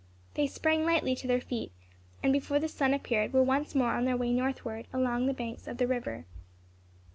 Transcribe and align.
They 0.33 0.47
sprang 0.47 0.83
lightly 0.83 1.13
to 1.15 1.27
their 1.27 1.39
feet, 1.39 1.71
and 2.23 2.33
before 2.33 2.57
the 2.57 2.67
sun 2.67 2.91
appeared 2.91 3.33
were 3.33 3.43
once 3.43 3.75
more 3.75 3.91
on 3.91 4.05
their 4.05 4.17
way 4.17 4.31
northward, 4.33 4.87
along 4.91 5.27
the 5.27 5.31
banks 5.35 5.67
of 5.67 5.77
the 5.77 5.85
river. 5.85 6.25